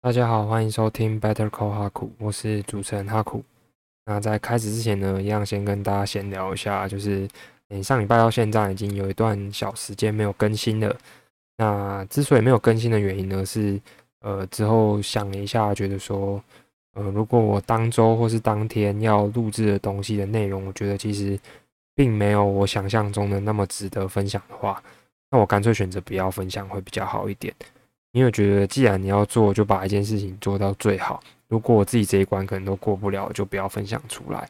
[0.00, 3.42] 大家好，欢迎收听 Better Call 哈库，我是主持人哈库。
[4.06, 7.28] 那在开始之前呢，一样先跟大家闲聊一下，就是
[7.70, 10.96] 嗯上礼拜到现在已经有一段小时间没有更新了。
[11.56, 13.78] 那之所以没有更新的原因呢，是
[14.20, 16.40] 呃之后想了一下，觉得说
[16.94, 21.36] 呃如果我当周或是当天要录制的东西的内容，我觉得其实
[21.96, 24.80] 并没有我想象中的那么值得分享的话，
[25.28, 27.52] 那我干脆选择不要分享会比较好一点。
[28.18, 31.22] 因为觉得既然你要做，就把一件事情做到最好。
[31.46, 34.46] 如果我自己这一关可能都过不了，就不要分享出来。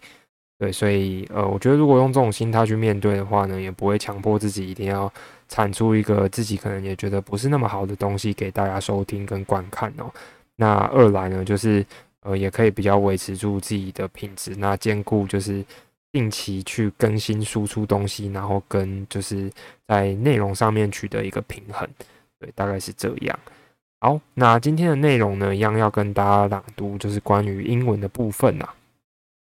[0.59, 5.13] 对，所以呃，我觉得如果用这种心态去面对的话呢，也不会强迫自己一定要
[5.49, 10.11] 产出一个自己可能也觉得不是那么好的东西给大家收听跟观看哦。
[10.57, 11.85] 那二来呢，就是
[12.23, 15.65] 呃，也可以比较维持住自己的品质，那兼顾就是
[16.11, 19.49] 定期去更新输出东西，然后跟就是
[19.87, 21.89] 在内容上面取得一个平衡。
[22.41, 23.39] 对，大概是这样。
[24.01, 28.69] 好，那今天的内容呢，一样要跟大家朗读，就是关于英文的部分呐。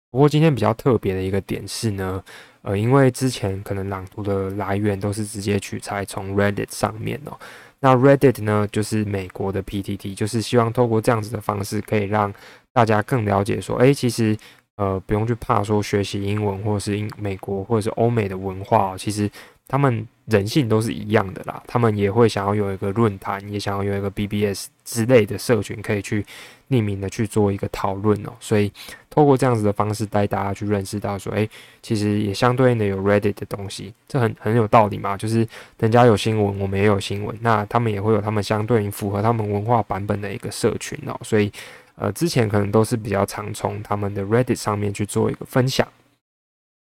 [0.09, 2.23] 不过今天比较特别的一个点是呢，
[2.63, 7.38] 呃，因为之前可能朗读的来源都是直接取材从 Reddit 上面哦。
[7.81, 12.33] 那 Reddit 呢，就是美国的 PTT，就是希望透过这样子的方式，可以让
[12.73, 14.35] 大家更了解说，哎，其实
[14.75, 19.29] 呃，不用去怕说学习英文或者是英美国或者是欧美的文化，其实。
[19.72, 26.25] 他们人性都是一样的啦，他们也会想要有一个论坛，也想要有一个 BBS 之类的社群，可以去
[26.69, 28.33] 匿名的去做一个讨论哦。
[28.41, 28.69] 所以
[29.09, 31.50] 透过这样子的方式带大家去认识到说，诶，
[31.81, 35.16] 其实也相对应的有 Reddit 的东西，这很很有道理嘛。
[35.16, 35.47] 就是
[35.80, 41.17] 人家有新闻，我们也有新闻，那他们也会有他们相对应符合他们文化版本的一个社群哦。
[41.23, 41.50] 所以
[41.95, 45.88] 呃，之前可能都是比较常从他们的 Reddit 上面去做一个分享。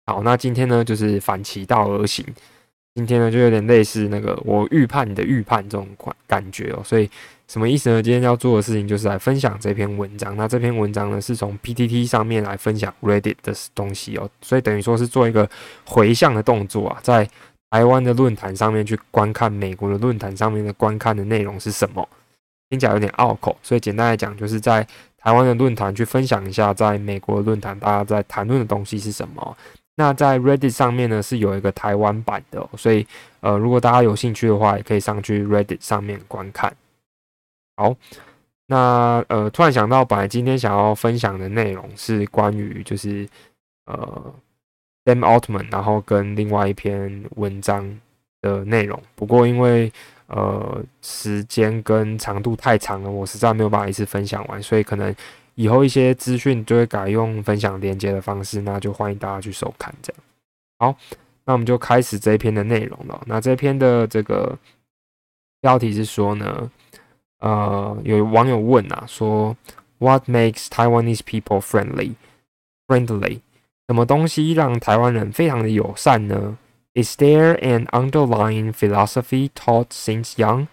[0.07, 2.25] 好，那今天呢，就是反其道而行。
[2.95, 7.09] 今天呢，就有点类似那个我预判你的预判这种感感觉哦，所以
[7.47, 8.03] 什么意思呢？
[8.03, 10.37] 今天要做的事情就是来分享这篇文章。
[10.37, 15.49] 那这篇文章呢，是从 PTT 上面来分享 Reddit 的东西哦，所以等于说是做一个
[15.85, 17.29] 回向的动作啊，在
[17.71, 22.09] 台湾的论坛上面去观看美国的论坛上面的观看的内容是什么？
[22.71, 24.87] 听起来有点拗口，所以简单来讲，就是在
[25.19, 29.57] 台湾的论坛去分享一下，在美国的论坛大家在谈论的东西是什么。
[30.01, 33.07] 那在 Reddit 上面呢，是有一个台湾版的，所以
[33.41, 36.75] 呃，如果大家有兴趣的话，也可以上去 Reddit 上面观看。
[37.77, 37.95] 好，
[38.65, 43.29] 那呃，突然想到，本来今天想要分享的内容是关于就是
[43.85, 44.35] 呃
[45.05, 47.87] Sam Altman，然后跟另外一篇文章
[48.41, 49.93] 的内容，不过因为
[50.29, 55.15] 呃时间跟长度太长了，我实在没有办法一次分享完，所以可能。
[55.61, 59.95] 以后一些资讯就会改用分享连接的方式，那就欢迎大家去收看。
[60.01, 60.23] 这样
[60.79, 60.97] 好，
[61.45, 63.23] 那我们就开始这一篇的内容了。
[63.27, 64.59] 那这篇的这个
[65.61, 66.71] 标题是说呢，
[67.41, 69.55] 呃，有网友问啊，说
[69.99, 72.15] What makes Taiwanese people friendly?
[72.87, 73.41] Friendly，
[73.87, 76.57] 什么东西让台湾人非常的友善呢
[76.95, 80.69] ？Is there an underlying philosophy taught since young?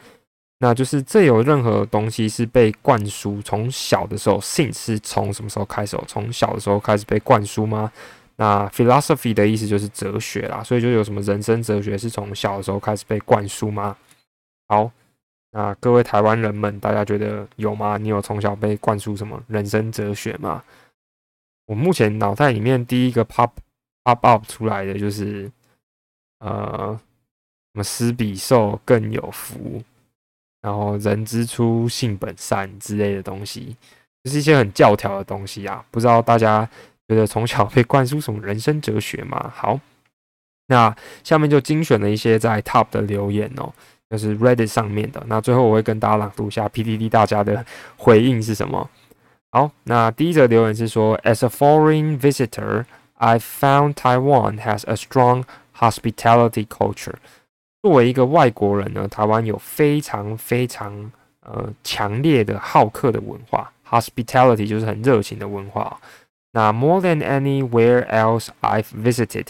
[0.60, 5.96] 那就是这有任何东西是被灌输，从小的时候性是从什么时候开始？
[6.08, 7.92] 从小的时候开始被灌输吗？
[8.38, 13.96] 那 philosophy 的意思就是哲学啦，所以就有什么人生哲学是从小的时候开始被灌输吗？
[14.68, 14.92] 好，
[15.52, 17.98] 那各位台湾人们，大家觉得有吗？
[17.98, 20.64] 你有从小被灌输什么人生哲学吗？
[21.68, 23.50] 我目前脑袋里面第一个 pop
[24.04, 25.52] pop up 出来的就是
[26.40, 27.00] 呃，
[27.74, 29.84] 什么施比受更有福。
[30.68, 33.74] 然后人之初性本善之类的东西，
[34.22, 35.82] 就是一些很教条的东西啊。
[35.90, 36.68] 不知道大家
[37.08, 39.50] 觉得从小被灌输什么人生哲学吗？
[39.56, 39.80] 好，
[40.68, 43.72] 那下面就精选了一些在 Top 的留言哦，
[44.10, 45.24] 就是 Reddit 上面的。
[45.28, 48.90] 那最后我会跟大家朗读一下 PDD 大家的回应是什么。
[49.54, 55.46] 好，那第一则留言是说：As a foreign visitor, I found Taiwan has a strong
[55.80, 57.16] hospitality culture.
[57.88, 60.94] 作为一个外国人呢，台湾有非常非常
[61.40, 65.98] 呃强烈的好客的文化，hospitality 就是很热情的文化。
[66.52, 69.46] 那 more than anywhere else I've visited，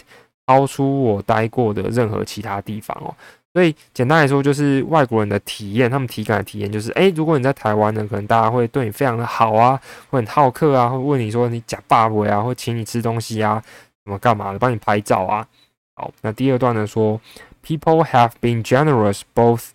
[0.46, 3.12] 超出我待过的任何其他地方哦。
[3.52, 9.80] 所以简单来说，就是外国人的体验，他们体感的体验就是，诶，如果你在台湾呢，可能大家会对你非常的好啊，
[10.10, 13.60] 会很好客啊，会问你说你假爸爸啊，会请你吃东西啊，
[14.04, 15.44] 什么干嘛的，帮你拍照啊。
[15.96, 17.20] 好，那第二段呢说。
[17.61, 19.73] People have been generous, both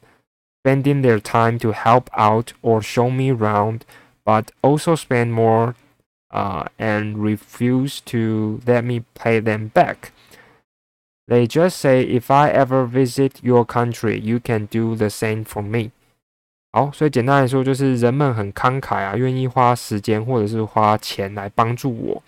[0.60, 3.80] spending their time to help out or show me around,
[4.24, 5.74] but also spend more
[6.30, 10.12] uh, and refuse to let me pay them back.
[11.26, 15.62] They just say, if I ever visit your country, you can do the same for
[15.62, 15.90] me.
[16.70, 22.22] 好，所以简单来说，就是人们很慷慨啊，愿意花时间或者是花钱来帮助我，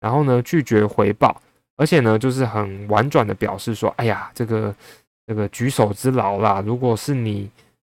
[0.00, 1.40] 然后呢拒绝回报，
[1.75, 4.75] 而且呢就是很婉转的表示说，哎呀，这个
[5.25, 7.49] 这个举手之劳啦，如果是你，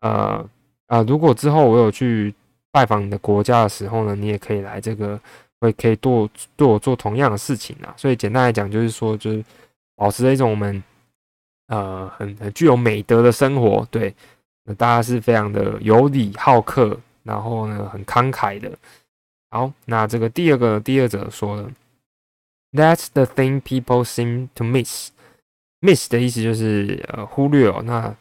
[0.01, 0.45] 呃
[0.87, 2.35] 呃，如果之后我有去
[2.71, 5.19] 拜访你的国家的时候呢，你也可以来这个，
[5.61, 7.95] 会可以对对我做同样的事情啊。
[7.97, 9.45] 所以简单来讲，就是说，就是
[9.97, 10.83] 保持一种我们
[11.69, 14.15] 呃很很具有美德的生活，对。
[14.67, 18.73] 那大家是非常的有礼好客，然后呢很慷慨的。
[19.51, 21.71] 好，那这个第二个第二者说了
[22.74, 28.16] ，That's the thing people seem to miss。miss 的意思就是呃忽略哦，那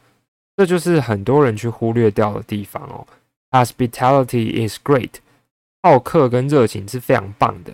[0.55, 3.05] 这就是很多人去忽略掉的地方哦。
[3.51, 5.15] Hospitality is great，
[5.81, 7.73] 好客跟热情是非常棒的。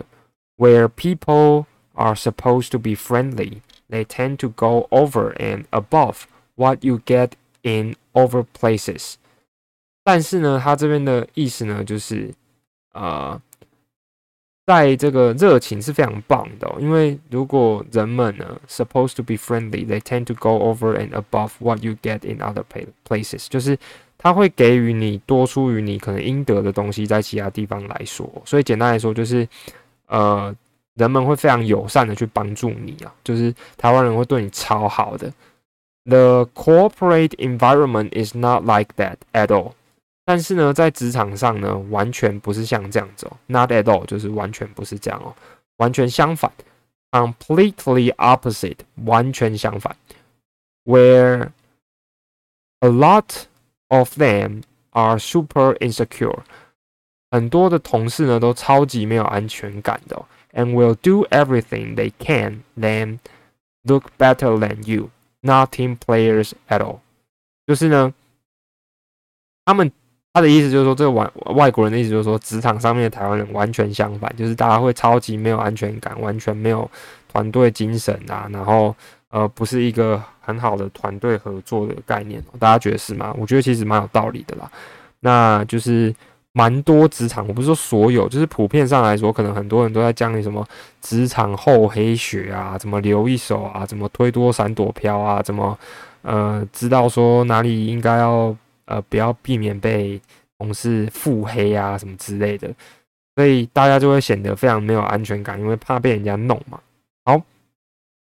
[0.57, 6.23] Where people are supposed to be friendly, they tend to go over and above
[6.55, 7.31] what you get
[7.61, 9.15] in over places，
[10.03, 12.33] 但是呢，他这边的意思呢，就是
[12.93, 13.41] 呃，
[14.70, 22.62] 在这个热情是非常棒的，因为如果人们呢，supposed to be friendly，they tend to go over and above what you get in other
[23.04, 23.76] places，就是
[24.16, 29.48] 他会给予你多出于你可能应得的东西，在其他地方来说，所以简单来说就是
[30.06, 30.54] 呃，
[30.94, 35.32] 人们会非常友善的去帮助你啊，就是台湾人会对你超好的。
[36.04, 39.72] The corporate environment is not like that at all。
[40.29, 43.37] 但是呢，在职场上呢，完全不是像这样子哦。
[43.47, 45.35] Not at all 就是完全不是这样哦，
[45.77, 46.51] 完全相反，
[47.11, 49.95] completely opposite，完全相反。
[50.83, 51.49] Where
[52.79, 53.43] a lot
[53.89, 56.39] of them are super insecure，
[57.29, 63.19] 很多的同事呢都超级没有安全感的、哦、，and will do everything they can then
[63.83, 67.01] look better than you。Not team players at all，
[67.67, 68.13] 就是呢，
[69.63, 69.91] 他们
[70.32, 76.90] 他的意思就是说，这个外外国人的意思就是说，职场上面的台湾人完全相反，就是大家会超级没有安全感，完全没有
[77.32, 78.94] 团队精神啊，然后
[79.30, 83.34] 呃，不是一个很好的团队合作的概念，大家觉得是吗？
[83.38, 84.70] 我觉得其实蛮有道理的啦，
[85.20, 86.14] 那就是。
[86.52, 90.66] 蛮多职场，我不是说所有，就是普遍上来说，可能很多人都在讲你什么
[91.00, 95.78] 职场厚黑学啊，怎么留一手啊，怎么推多闪躲飘啊，怎么
[96.22, 98.54] 呃知道说哪里应该要
[98.90, 100.20] 呃不要避免被
[100.58, 102.68] 同事腹黑啊什么之类的，
[103.34, 106.78] 所以大家就会显得非常没有安全感，因为怕被人家弄嘛。
[107.24, 107.40] 好，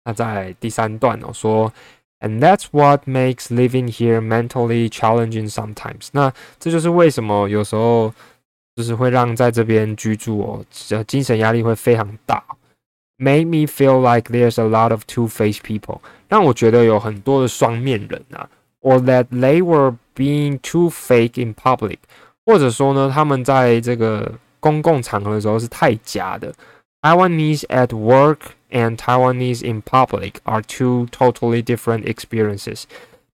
[0.05, 1.73] 那在第三段哦说。
[2.21, 6.09] And that's what makes living here mentally challenging sometimes。
[6.11, 8.13] 那这就是为什么有时候
[8.75, 10.65] 就是会让在这边居住哦，
[11.07, 12.43] 精神压力会非常大。
[13.19, 18.49] Made me feel like there's a lot of two-faced people，让我觉得有很多的双面人啊。
[18.81, 21.98] Or that they were being too fake in public，
[22.44, 26.52] 或者说呢，他们在这个公共场合的时候是太假的。
[27.02, 28.38] Taiwanese at work
[28.70, 32.84] and Taiwanese in public are two totally different experiences。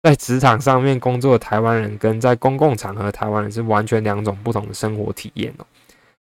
[0.02, 5.66] 在职场上面工作的台湾人跟在公共场合的台湾人是完全两种不同的生活体验哦。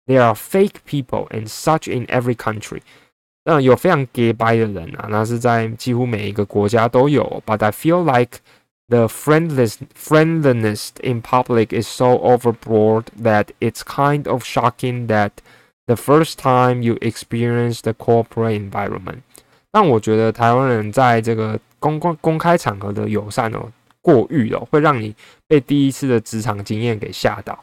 [0.07, 2.81] There are fake people and such in every country。
[3.45, 7.43] 那有非常 gay 白的人啊，那是在几乎每一个国家都有。
[7.47, 8.39] But I feel like
[8.92, 15.32] the friendless friendliness in public is so overboard that it's kind of shocking that
[15.88, 19.18] The first time you experience the corporate environment，
[19.72, 23.70] 但我觉得台湾人在这个公公公开场合的友善哦，
[24.00, 25.14] 过誉哦，会让你
[25.48, 27.62] 被第一次的职场经验给吓到。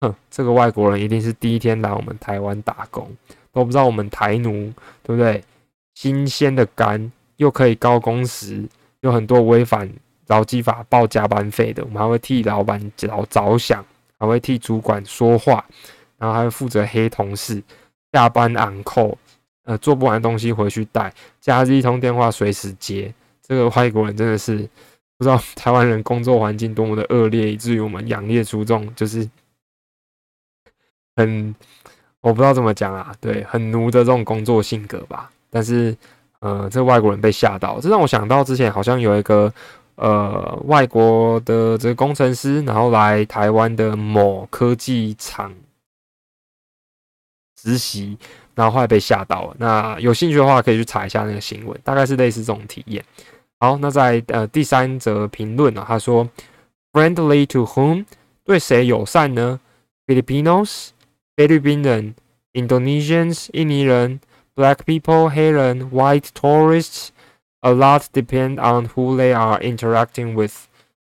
[0.00, 3.10] 哼，这个外国人一定是第一天来我们台湾打工，
[3.52, 5.42] 都不知道我们台奴对不对？
[5.94, 8.64] 新鲜的肝，又可以高工时，
[9.00, 9.90] 有很多违反
[10.26, 13.84] 劳基法报加班费的，我们还会替老板着着想，
[14.18, 15.64] 还会替主管说话。
[16.18, 17.62] 然后还会负责黑同事，
[18.10, 19.18] 下班昂扣，
[19.64, 22.30] 呃，做不完的东西回去带，假日一通电话。
[22.30, 23.12] 随时接。
[23.42, 24.66] 这个外国人真的是
[25.18, 29.28] 不知道台湾人工作环境多么的恶劣，以至于我们养列出这种就是
[31.16, 31.54] 很
[32.22, 35.30] 我不知道怎么讲啊，对，很奴的这种工作性格吧。
[35.50, 35.94] 但是，
[36.40, 39.52] 呃，这外国人被吓到，这让我想到之前好像有一个
[39.96, 45.52] 呃外国的这个工程师，然后来台湾的某科技厂。
[47.58, 48.16] 实习，
[48.54, 49.56] 然后后来被吓到了。
[49.58, 53.04] 那有兴趣的话，可以去查一下那个新闻，大概是类似这种体验。
[53.58, 56.28] 好，那在呃第三则评论呢，他说
[56.92, 58.04] ：“Friendly to whom？
[58.44, 59.58] 对谁友善呢
[60.06, 60.90] ？Filipinos，
[61.34, 62.14] 菲律宾人
[62.52, 64.20] ；Indonesians，印尼人
[64.54, 67.08] ；Black people，黑人；White tourists。
[67.66, 70.54] A lot depend on who they are interacting with。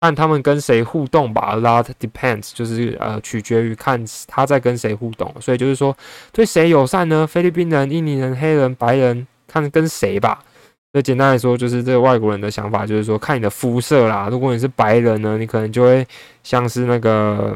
[0.02, 1.52] 看他们跟谁互动吧。
[1.54, 5.32] A lot depends，就是呃取决于看他在跟谁互动。
[5.40, 5.96] 所以就是说
[6.32, 7.28] 对谁友善呢？
[7.28, 10.44] 菲律宾人、印尼人、黑人、白人，看跟谁吧。
[10.92, 14.28] 所以简单来说，就是这个外国人的想法，就是说看你的肤色啦。
[14.32, 16.08] 如果你是白人呢，你可能就会
[16.42, 17.56] 像是那个，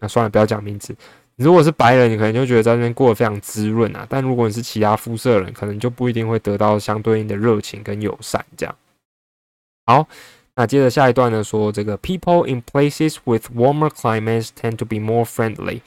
[0.00, 0.96] 那算了，不要讲名字。
[1.36, 4.06] 如果是白人，你可能就觉得在那边过得非常滋润啊。
[4.08, 8.44] 但如果你是其他肤色人，可能就不一定会得到相对应的热情跟友善。
[8.56, 8.74] 这样。
[9.84, 10.06] 好，
[10.54, 15.80] 那接着下一段呢，说这个 people in places with warmer climates tend to be more friendly。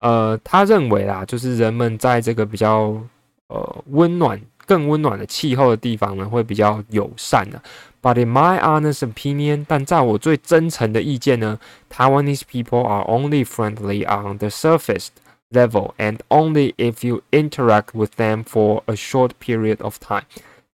[0.00, 3.00] 呃，他认为啦，就是人们在这个比较
[3.48, 4.40] 呃温暖。
[4.64, 7.60] 更温暖的气候的地方呢，会比较友善的。
[8.01, 15.07] But in my honest opinion，但在我最真诚的意见呢，Taiwanese people are only friendly on the surface
[15.49, 20.23] level and only if you interact with them for a short period of time。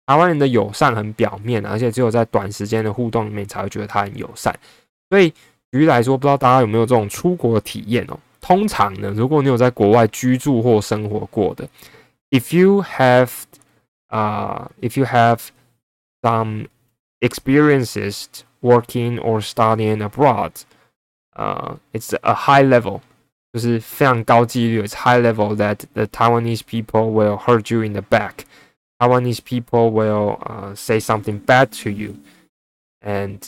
[0.04, 4.54] 台湾人的友善很表面，而且只有在短时间的互动里面才会觉得他很友善。
[5.08, 5.30] 所以
[5.70, 8.18] 举例来说，不知道大家有没有这种出国的体验哦？
[8.40, 11.66] 通常呢，如果你有在国外居住或生活过的，
[12.30, 13.30] if you have
[14.08, 15.38] uh, if you have
[16.20, 16.66] some
[17.20, 18.26] experiences
[18.60, 20.52] working or studying abroad,
[21.36, 23.00] uh, it's a high level.
[23.52, 28.46] 就是非常高几率，it's high level that the Taiwanese people will hurt you in the back.
[28.98, 32.14] Taiwanese people will uh, say something bad to you,
[33.04, 33.38] and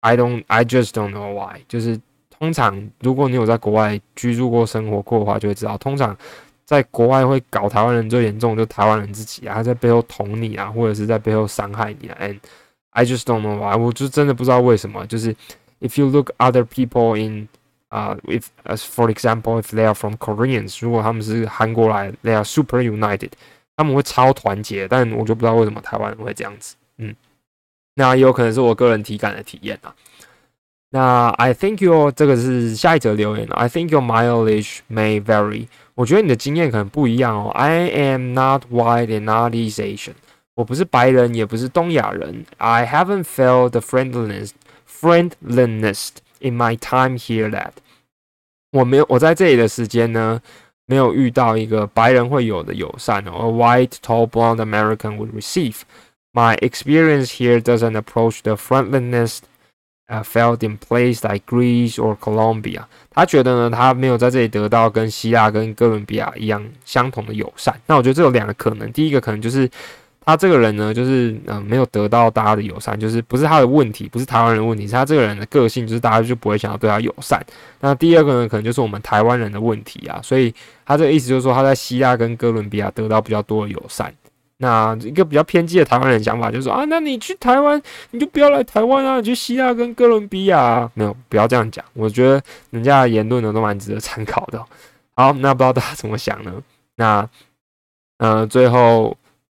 [0.00, 1.62] I don't, I just don't know why.
[1.66, 2.00] 就是
[2.30, 6.16] 通常，如果你有在国外居住过、生活过的话，就会知道，通常
[6.64, 12.18] 在国外会搞台湾人最严重，就台湾人自己啊，在背后捅你啊，或者是在背后伤害你啊。
[12.20, 12.38] And
[12.94, 15.06] I just don't know why，我就真的不知道为什么。
[15.06, 15.34] 就是
[15.80, 17.48] if you look other people in
[17.88, 23.30] 啊，if as for example if they are from Koreans，如果他们是韩国来，they are super united，
[23.76, 24.88] 他们会超团结。
[24.88, 26.74] 但我就不知道为什么台湾人会这样子。
[26.98, 27.14] 嗯，
[27.94, 29.94] 那也有可能是我个人体感的体验啊。
[30.90, 35.68] 那 I think your 这个是下一则留言 I think your mileage may vary。
[35.94, 37.50] 我觉得你的经验可能不一样哦。
[37.50, 40.14] I am not white and not East Asian。
[40.54, 42.44] 我不是白人，也不是东亚人。
[42.58, 44.50] I haven't felt the friendliness
[44.88, 47.72] friendliness in my time here that。
[48.72, 50.40] 我没有，我在这里的时间呢，
[50.86, 53.32] 没有遇到一个白人会有的友善哦。
[53.32, 55.80] A white, tall, blonde American would receive.
[56.32, 59.38] My experience here doesn't approach the friendliness
[60.06, 62.82] 呃，felt in place like Greece or Colombia。
[63.10, 67.80] 他觉得呢，他没有在这里得到跟希腊、跟哥伦比亚一样相同的友善。
[67.86, 69.70] 那我觉得这有两个可能，第一个可能就是
[70.25, 77.39] 他这个人呢，就是嗯，没有得到大家的友善，就是不是他的问题，不是台湾人的问题，是他这个人的个性，就是大家就不会想要对他友善。
[77.79, 80.19] 那第二个呢，可能就是我们台湾人的问题啊。
[80.23, 80.53] 所以
[80.83, 84.11] 他这个意思就是说，他在希腊跟哥伦比亚得到比较多的友善。
[84.57, 87.79] 那一个比较偏激的台湾人想法就是说啊，那你去台湾，
[88.11, 91.83] 你就不要来台湾啊，你去希腊跟哥伦比亚，没有，不要这样讲。
[91.93, 92.41] 我觉得
[92.71, 94.65] 人家的言论呢都蛮值得参考的。
[95.15, 96.53] 好，那不知道大家怎么想呢？
[96.95, 97.29] 那
[98.17, 99.15] 呃，最后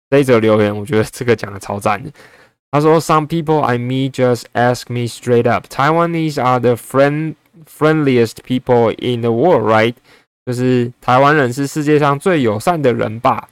[0.09, 2.11] 这一则留言，我觉得这个讲的超赞的。
[2.71, 9.21] 他说：“Some people I meet just ask me straight up, Taiwanese are the friend friendliest people in
[9.21, 9.93] the world, right？
[10.45, 13.47] 就是台湾人是世界上最友善的人吧。”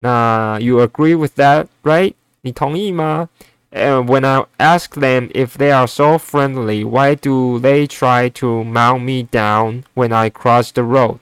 [0.00, 2.12] 那 you agree with that, right?
[2.42, 3.28] 你同意吗？
[3.70, 9.00] And when I ask them if they are so friendly, why do they try to mount
[9.00, 11.18] me down when I cross the road?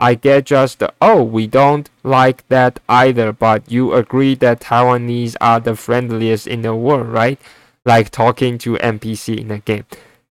[0.00, 5.58] I get just, oh, we don't like that either, but you agree that Taiwanese are
[5.58, 7.36] the friendliest in the world, right?
[7.84, 9.82] Like talking to NPC in a game.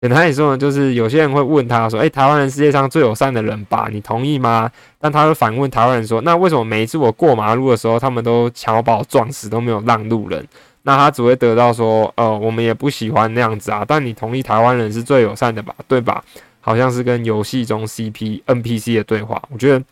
[0.02, 3.88] 简单来说呢，就是有些人会问他说：“哎，台湾人世界上最友善的人吧？
[3.92, 4.68] 你同意吗？”
[5.00, 10.44] 但他会反问台湾人说：“那为什么每一次我过马路的时候，他们都想要把我撞死，都没有让路人？”
[10.82, 15.76] 那他只会得到说：“呃，我们也不喜欢那样子啊。”但你同意台湾人是最友善的吧？
[15.88, 16.24] 对吧？
[16.62, 19.42] 好像是跟游戏中 CP NPC 的对话。
[19.52, 19.84] 我觉得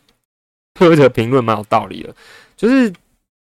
[0.76, 2.16] 推特评论蛮有道理的，
[2.56, 2.94] 就是。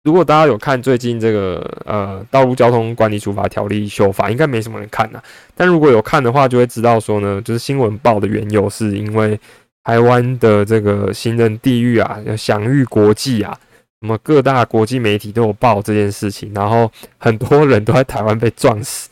[0.05, 5.19] 如果大家有看最近这个呃道路交通管理处罚条例修法，应该没什么人看呐。
[5.55, 9.39] 但如果有看的话，就会知道说呢，就是新闻报的缘由是因为
[9.83, 13.57] 台湾的这个行人地狱啊，享誉国际啊，
[13.99, 19.09] 什么各大国际媒体都有报这件事情，然后很多人都在台湾被撞死。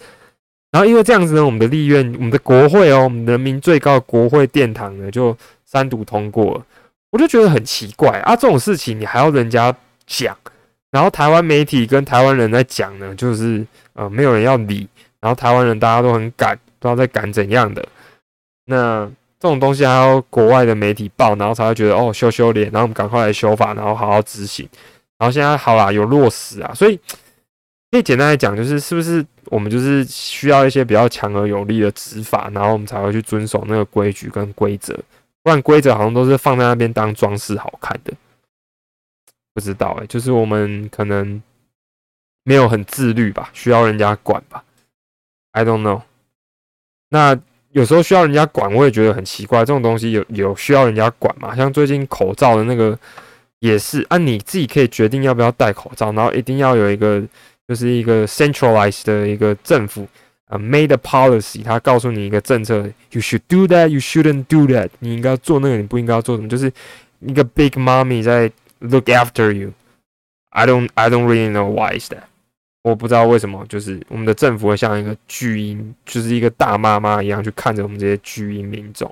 [0.74, 6.66] 然后因为这样子呢，我们的立院、我们的国会哦，我们人民最高国会殿堂呢就三读通过了。
[7.12, 9.72] 我就觉得很奇怪啊，这种事情你还要人家
[10.08, 10.36] 讲？
[10.90, 13.64] 然后台湾媒体跟台湾人在讲呢，就是
[13.94, 14.88] 呃没有人要理，
[15.22, 17.88] 然后台湾人大家都很赶，不知道在赶怎样的。
[18.66, 19.06] 那
[19.40, 24.68] 这种东西还要国外的媒体报，然后才会觉得哦羞羞脸，然后我们赶快来修法，然后好好执行。
[25.20, 27.00] 然后现在好啦，有落实啊，所以
[27.94, 34.98] 可以简单来讲，就是是不是我们就是需要一些比较强而有力的执法，然后我们才会去遵守那个规矩跟规则，
[35.44, 38.12] 不然规则好像都是放在那边当装饰好看的。
[39.54, 41.40] 不知道哎，就是我们可能
[42.44, 44.64] 没有很自律吧，需要人家管吧。
[45.52, 46.02] I don't know。
[47.10, 47.40] 那
[47.74, 51.56] 有时候需要人家管，我也觉得很奇怪，这种东西有有需要人家管吗？
[51.56, 52.98] 像最近口罩的那个
[53.60, 57.24] 也是，啊，你自己可以决定要不要戴口罩，然后一定要有一个。
[57.68, 60.08] 就是一个 centralized 的一个政府
[60.48, 62.80] 啊，made a policy，他告诉你一个政策
[63.12, 66.72] ，you should do that，you shouldn't do that，你应该做那个，你不应该做什么，就是
[67.22, 69.72] 一个 big mommy 在 look after you。
[70.50, 72.24] I don't I don't really know why is that，
[72.84, 79.12] 我不知道为什么，就是我们的政府会像一个巨婴，就是一个大妈妈一样去看着我们这些巨婴民众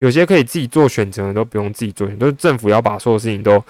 [0.00, 3.64] 有些可以自己做选择的都不用自己做选择，都是政府要把所有事情都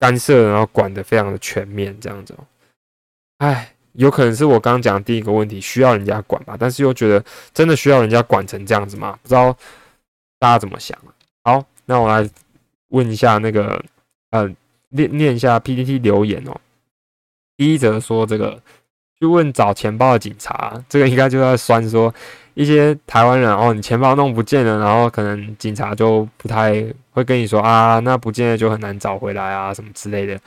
[0.00, 2.34] 干涉，然后管得非常的全面这样子。
[3.38, 6.56] 哎，有可能是我刚刚讲第一个问题，需要人家管吧？
[6.58, 9.18] 但是又觉得真的需要人家管成这样子吗？
[9.22, 9.56] 不知道
[10.38, 10.98] 大家怎么想？
[11.44, 12.28] 好，那我来
[12.88, 13.82] 问一下那个，
[14.30, 14.48] 呃，
[14.90, 16.56] 念念一下 PPT 留言哦。
[17.56, 18.60] 第一则说这个，
[19.20, 22.12] 去问找钱包的警察，这个应该就在酸说
[22.54, 30.38] 一些台湾人哦，你钱包弄不见了，然后可能警察就不太会跟你说啊，那不见了就很难找回来啊，什么之类的。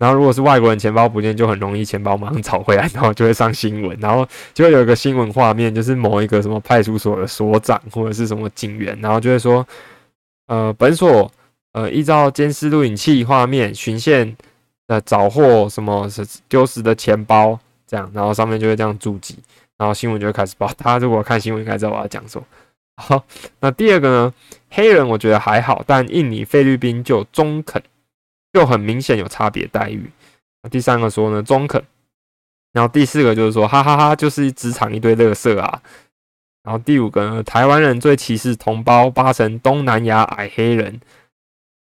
[0.00, 9.66] 然后，如果是外国人钱包不见，就很容易钱包马上找回来，然后就会上新闻，然后就会有一个新闻画面，就是某一个什么派出所的所长或者是什么警员，然后就会说，
[10.46, 11.30] 呃，本所
[11.74, 14.34] 呃依照监视录影器画面巡线
[14.86, 19.36] 的找获什么是丢失的钱包，这样，然后上面就会这样注记，
[19.76, 20.66] 然后新闻就会开始报。
[20.78, 22.46] 大家如果看新闻，应该知道我要讲什么。
[22.96, 23.22] 好，
[23.60, 24.34] 那第二个呢，
[24.70, 27.82] 黑人我觉得还好，但印尼、菲律宾就中肯。
[28.52, 30.10] 就很明显有差别待遇。
[30.70, 31.82] 第三个说呢，中肯。
[32.72, 35.82] 然后第四个就是说，哈哈哈，就是职场一堆乐色啊。
[36.62, 41.00] 然后第五个呢，台湾人最歧视同胞，八成东南亚矮黑人。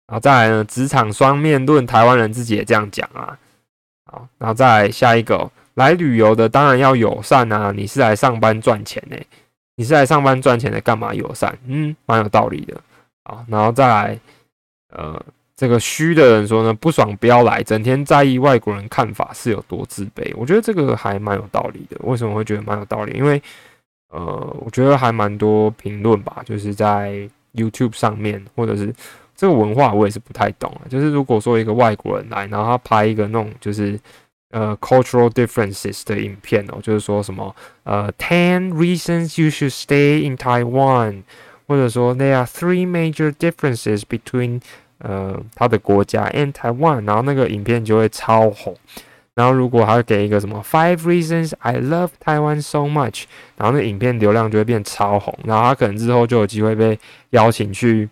[0.06, 3.38] 然后再来呢，职场双面论，台湾人自己也这样讲啊。
[4.04, 7.72] 好，然后再来下一个，来旅游的当然要友善啊。
[7.74, 9.16] 你是来上班赚钱呢？
[9.76, 11.58] 你是来上班赚钱的，干嘛友善？
[11.66, 12.80] 嗯，蛮有道理的。
[13.24, 14.20] 好，然后再来，
[14.90, 15.20] 呃。
[15.56, 20.30] 这个虚的人说呢，不爽不要来，整天在意外国人看法是有多自卑。
[20.36, 21.96] 我觉得这个还蛮有道理的。
[22.02, 23.12] 为什么会觉得蛮有道理？
[23.16, 23.42] 因为
[24.10, 28.94] 呃，我觉得还蛮多评论吧，就是在 YouTube 上面，或者是
[29.34, 30.84] 这个文化我也是不太懂啊。
[30.90, 33.98] 就是如果说一个外国人来，然后他拍一个那种就是
[34.50, 41.22] 呃 cultural differences 的影片哦，就是说什么呃 ten reasons you should stay in Taiwan，
[41.66, 44.60] 或者说 there are three major differences between
[44.98, 48.76] 呃，他的国家 and Taiwan，然后那个影片就会超红。
[49.34, 53.24] 然后如果还给一个什么 Five reasons I love Taiwan so much，
[53.58, 55.38] 然后那影片流量就会变超红。
[55.44, 56.98] 然后他可能之后就有机会被
[57.30, 58.08] 邀请去，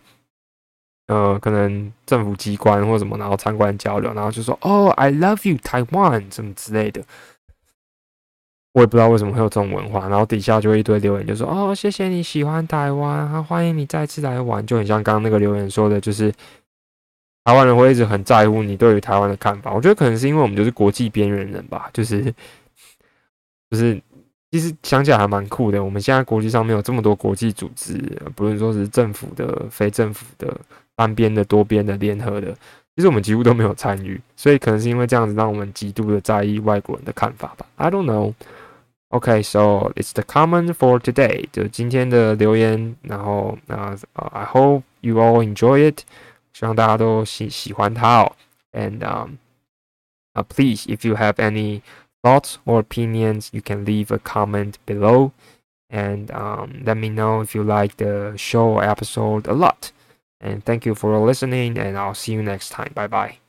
[1.06, 7.02] 呃，可能政府机关或什么，然后参观交流，然后就说哦，I love you Taiwan，什么之类的。
[8.74, 10.06] 我也不知道为什么会有这种文化。
[10.08, 16.30] 然后底下就会一堆留言，就说哦，谢谢你喜欢台湾，欢迎你再次来玩，就很像刚刚那个留言说的，就是。
[17.44, 22.24] 台湾人会一直很在乎你对于台湾的看法，我觉得可能是因为我们就是国际边缘人吧，就是
[23.70, 24.00] 就是，
[24.50, 25.84] 其实想起来还蛮酷的。
[25.84, 27.98] 我们现在国际上面有这么多国际组织，
[28.34, 30.56] 不论说是政府的、非政府的、
[30.96, 32.50] 单边的、多边的、联合的，
[32.96, 37.66] 其实我们几乎都没有参与，所以可能是因为这样子，让我们极度的在意外国人的看法吧。
[37.76, 38.32] I don't know.
[39.10, 41.44] Okay, so it's the comment for today.
[41.52, 46.00] 就今天的留言，然后那 I hope you all enjoy it.
[46.53, 48.35] 希望大家都喜喜欢它哦。
[48.71, 49.37] And um,
[50.33, 51.81] uh, please, if you have any
[52.21, 55.31] thoughts or opinions, you can leave a comment below
[55.89, 59.91] and um, let me know if you like the show or episode a lot.
[60.41, 62.91] And thank you for listening, and I'll see you next time.
[62.93, 63.42] Bye bye.